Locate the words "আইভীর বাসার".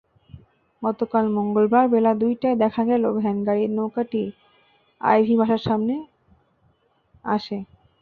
5.01-5.61